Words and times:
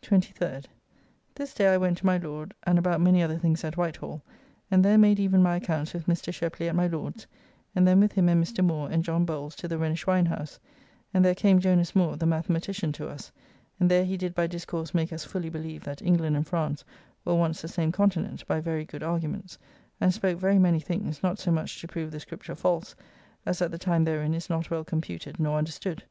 23rd. 0.00 0.64
This 1.34 1.52
day 1.52 1.66
I 1.66 1.76
went 1.76 1.98
to 1.98 2.06
my 2.06 2.16
Lord, 2.16 2.54
and 2.62 2.78
about 2.78 3.02
many 3.02 3.22
other 3.22 3.36
things 3.36 3.62
at 3.64 3.76
Whitehall, 3.76 4.22
and 4.70 4.82
there 4.82 4.96
made 4.96 5.20
even 5.20 5.42
my 5.42 5.56
accounts 5.56 5.92
with 5.92 6.06
Mr. 6.06 6.32
Shepley 6.32 6.70
at 6.70 6.74
my 6.74 6.86
Lord's, 6.86 7.26
and 7.74 7.86
then 7.86 8.00
with 8.00 8.12
him 8.12 8.30
and 8.30 8.42
Mr. 8.42 8.64
Moore 8.64 8.88
and 8.90 9.04
John 9.04 9.26
Bowles 9.26 9.54
to 9.56 9.68
the 9.68 9.76
Rhenish 9.76 10.06
wine 10.06 10.24
house, 10.24 10.58
and 11.12 11.22
there 11.22 11.34
came 11.34 11.58
Jonas 11.60 11.94
Moore, 11.94 12.16
the 12.16 12.24
mathematician, 12.24 12.92
to 12.92 13.10
us, 13.10 13.30
and 13.78 13.90
there 13.90 14.06
he 14.06 14.16
did 14.16 14.34
by 14.34 14.46
discourse 14.46 14.94
make 14.94 15.12
us 15.12 15.26
fully 15.26 15.50
believe 15.50 15.84
that 15.84 16.00
England 16.00 16.34
and 16.34 16.46
France 16.46 16.82
were 17.26 17.34
once 17.34 17.60
the 17.60 17.68
same 17.68 17.92
continent, 17.92 18.46
by 18.46 18.60
very 18.60 18.86
good 18.86 19.02
arguments, 19.02 19.58
and 20.00 20.14
spoke 20.14 20.38
very 20.38 20.58
many 20.58 20.80
things, 20.80 21.22
not 21.22 21.38
so 21.38 21.50
much 21.50 21.78
to 21.82 21.86
prove 21.88 22.10
the 22.10 22.18
Scripture 22.20 22.54
false 22.54 22.94
as 23.44 23.58
that 23.58 23.70
the 23.70 23.76
time 23.76 24.04
therein 24.04 24.32
is 24.32 24.48
not 24.48 24.70
well 24.70 24.82
computed 24.82 25.38
nor 25.38 25.58
understood. 25.58 26.04